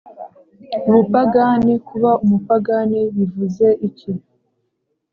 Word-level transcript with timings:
ubupagani/ 0.87 1.73
kuba 1.87 2.11
umupagani 2.23 2.99
bivuze 3.15 3.67
iki? 3.87 4.11